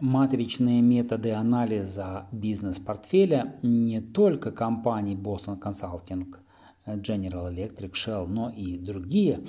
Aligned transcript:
Матричные 0.00 0.80
методы 0.80 1.32
анализа 1.32 2.26
бизнес-портфеля 2.32 3.56
не 3.62 4.00
только 4.00 4.50
компаний 4.50 5.14
Boston 5.14 5.60
Consulting, 5.60 6.36
General 6.86 7.54
Electric, 7.54 7.92
Shell, 7.92 8.26
но 8.26 8.48
и 8.48 8.78
другие 8.78 9.44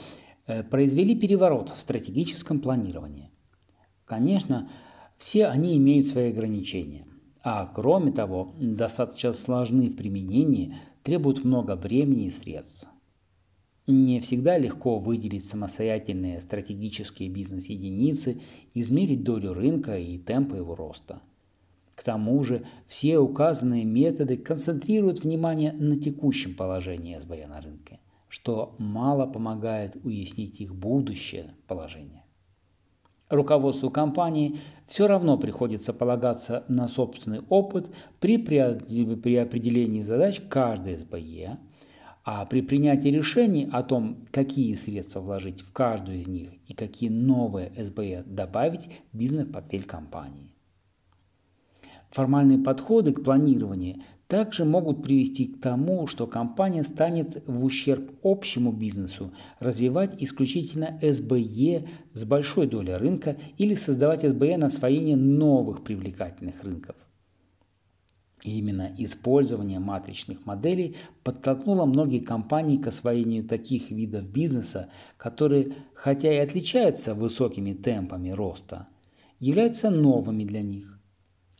э, 0.47 0.63
произвели 0.63 1.15
переворот 1.15 1.69
в 1.69 1.79
стратегическом 1.79 2.59
планировании. 2.59 3.31
Конечно, 4.03 4.69
все 5.17 5.47
они 5.47 5.77
имеют 5.77 6.07
свои 6.07 6.31
ограничения, 6.31 7.07
а 7.43 7.65
кроме 7.67 8.11
того, 8.11 8.53
достаточно 8.59 9.31
сложны 9.31 9.89
в 9.89 9.95
применении, 9.95 10.75
требуют 11.03 11.45
много 11.45 11.77
времени 11.77 12.25
и 12.25 12.29
средств. 12.29 12.89
Не 13.91 14.21
всегда 14.21 14.57
легко 14.57 14.99
выделить 14.99 15.43
самостоятельные 15.43 16.39
стратегические 16.39 17.27
бизнес-единицы, 17.27 18.39
измерить 18.73 19.25
долю 19.25 19.53
рынка 19.53 19.97
и 19.97 20.17
темпы 20.17 20.55
его 20.55 20.75
роста. 20.75 21.21
К 21.93 22.01
тому 22.01 22.41
же 22.45 22.65
все 22.87 23.19
указанные 23.19 23.83
методы 23.83 24.37
концентрируют 24.37 25.25
внимание 25.25 25.73
на 25.73 25.97
текущем 25.99 26.55
положении 26.55 27.19
СБЯ 27.19 27.47
на 27.47 27.59
рынке, 27.59 27.99
что 28.29 28.75
мало 28.77 29.27
помогает 29.27 29.97
уяснить 30.05 30.61
их 30.61 30.73
будущее 30.73 31.53
положение. 31.67 32.23
Руководству 33.29 33.89
компании 33.89 34.59
все 34.85 35.05
равно 35.05 35.37
приходится 35.37 35.91
полагаться 35.91 36.63
на 36.69 36.87
собственный 36.87 37.41
опыт 37.49 37.89
при, 38.21 38.37
при 38.37 39.35
определении 39.35 40.01
задач 40.01 40.39
каждой 40.47 40.95
СБЕ, 40.95 41.59
а 42.23 42.45
при 42.45 42.61
принятии 42.61 43.07
решений 43.07 43.67
о 43.71 43.81
том, 43.83 44.25
какие 44.31 44.75
средства 44.75 45.21
вложить 45.21 45.61
в 45.61 45.71
каждую 45.71 46.19
из 46.19 46.27
них 46.27 46.49
и 46.67 46.73
какие 46.73 47.09
новые 47.09 47.71
СБЕ 47.77 48.23
добавить 48.25 48.89
в 49.11 49.17
бизнес-портфель 49.17 49.85
компании. 49.85 50.53
Формальные 52.11 52.59
подходы 52.59 53.13
к 53.13 53.23
планированию 53.23 54.01
также 54.27 54.65
могут 54.65 55.03
привести 55.03 55.45
к 55.45 55.61
тому, 55.61 56.07
что 56.07 56.27
компания 56.27 56.83
станет 56.83 57.41
в 57.47 57.65
ущерб 57.65 58.11
общему 58.23 58.71
бизнесу 58.71 59.33
развивать 59.59 60.21
исключительно 60.21 60.99
СБЕ 61.01 61.87
с 62.13 62.23
большой 62.23 62.67
долей 62.67 62.93
рынка 62.93 63.37
или 63.57 63.75
создавать 63.75 64.21
СБЕ 64.21 64.57
на 64.57 64.67
освоение 64.67 65.17
новых 65.17 65.83
привлекательных 65.83 66.63
рынков– 66.63 66.95
и 68.43 68.57
именно 68.57 68.91
использование 68.97 69.79
матричных 69.79 70.45
моделей 70.45 70.95
подтолкнуло 71.23 71.85
многие 71.85 72.19
компании 72.19 72.77
к 72.77 72.87
освоению 72.87 73.43
таких 73.43 73.91
видов 73.91 74.29
бизнеса, 74.29 74.89
которые, 75.17 75.73
хотя 75.93 76.33
и 76.33 76.37
отличаются 76.37 77.13
высокими 77.13 77.73
темпами 77.73 78.31
роста, 78.31 78.87
являются 79.39 79.89
новыми 79.89 80.43
для 80.43 80.61
них. 80.61 80.99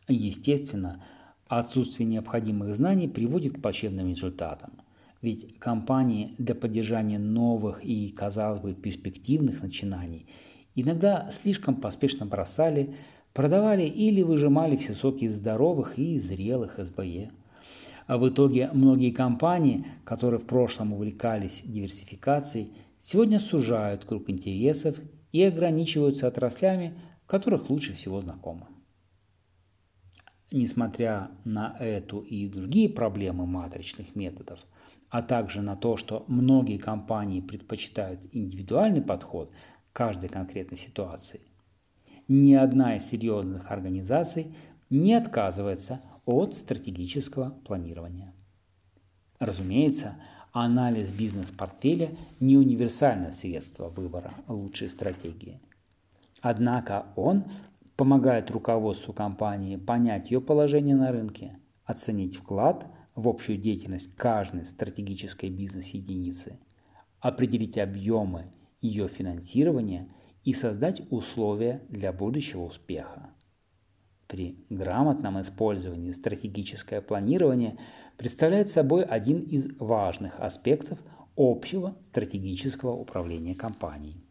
Естественно, 0.08 1.04
отсутствие 1.46 2.08
необходимых 2.08 2.74
знаний 2.74 3.08
приводит 3.08 3.54
к 3.54 3.62
плачевным 3.62 4.08
результатам. 4.08 4.82
Ведь 5.20 5.58
компании 5.60 6.34
для 6.38 6.56
поддержания 6.56 7.18
новых 7.18 7.84
и, 7.84 8.08
казалось 8.08 8.60
бы, 8.60 8.74
перспективных 8.74 9.62
начинаний 9.62 10.26
иногда 10.74 11.30
слишком 11.30 11.76
поспешно 11.76 12.26
бросали 12.26 12.94
Продавали 13.32 13.84
или 13.84 14.22
выжимали 14.22 14.76
все 14.76 14.94
соки 14.94 15.24
из 15.24 15.36
здоровых 15.36 15.98
и 15.98 16.18
зрелых 16.18 16.78
СБЕ. 16.78 17.30
А 18.06 18.18
в 18.18 18.28
итоге 18.28 18.70
многие 18.74 19.10
компании, 19.10 19.86
которые 20.04 20.38
в 20.38 20.46
прошлом 20.46 20.92
увлекались 20.92 21.62
диверсификацией, 21.64 22.72
сегодня 23.00 23.40
сужают 23.40 24.04
круг 24.04 24.28
интересов 24.28 24.96
и 25.30 25.42
ограничиваются 25.42 26.26
отраслями, 26.26 26.98
которых 27.26 27.70
лучше 27.70 27.94
всего 27.94 28.20
знакомы. 28.20 28.66
Несмотря 30.50 31.30
на 31.44 31.74
эту 31.80 32.20
и 32.20 32.46
другие 32.46 32.90
проблемы 32.90 33.46
матричных 33.46 34.14
методов, 34.14 34.60
а 35.08 35.22
также 35.22 35.62
на 35.62 35.76
то, 35.76 35.96
что 35.96 36.26
многие 36.28 36.76
компании 36.76 37.40
предпочитают 37.40 38.20
индивидуальный 38.32 39.00
подход 39.00 39.50
к 39.90 39.96
каждой 39.96 40.28
конкретной 40.28 40.76
ситуации, 40.76 41.40
ни 42.28 42.54
одна 42.54 42.96
из 42.96 43.08
серьезных 43.08 43.70
организаций 43.70 44.54
не 44.90 45.14
отказывается 45.14 46.00
от 46.24 46.54
стратегического 46.54 47.50
планирования. 47.64 48.32
Разумеется, 49.38 50.16
анализ 50.52 51.10
бизнес-портфеля 51.10 52.10
не 52.40 52.56
универсальное 52.56 53.32
средство 53.32 53.88
выбора 53.88 54.32
лучшей 54.46 54.88
стратегии. 54.88 55.60
Однако 56.40 57.06
он 57.16 57.44
помогает 57.96 58.50
руководству 58.50 59.12
компании 59.12 59.76
понять 59.76 60.30
ее 60.30 60.40
положение 60.40 60.96
на 60.96 61.10
рынке, 61.10 61.58
оценить 61.84 62.36
вклад 62.36 62.86
в 63.14 63.28
общую 63.28 63.58
деятельность 63.58 64.14
каждой 64.14 64.64
стратегической 64.64 65.50
бизнес-единицы, 65.50 66.58
определить 67.20 67.78
объемы 67.78 68.52
ее 68.80 69.08
финансирования– 69.08 70.08
и 70.44 70.54
создать 70.54 71.02
условия 71.10 71.82
для 71.88 72.12
будущего 72.12 72.64
успеха. 72.64 73.30
При 74.26 74.64
грамотном 74.70 75.40
использовании 75.40 76.12
стратегическое 76.12 77.02
планирование 77.02 77.76
представляет 78.16 78.70
собой 78.70 79.04
один 79.04 79.42
из 79.42 79.68
важных 79.78 80.40
аспектов 80.40 80.98
общего 81.36 81.96
стратегического 82.02 82.92
управления 82.92 83.54
компанией. 83.54 84.21